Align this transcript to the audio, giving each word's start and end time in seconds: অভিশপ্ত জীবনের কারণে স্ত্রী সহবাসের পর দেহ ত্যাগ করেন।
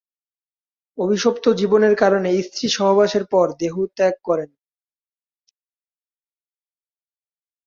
অভিশপ্ত 0.97 1.45
জীবনের 1.59 1.93
কারণে 1.95 2.29
স্ত্রী 2.47 2.67
সহবাসের 2.69 3.23
পর 3.33 3.47
দেহ 3.61 3.75
ত্যাগ 3.97 4.15
করেন। 4.23 4.49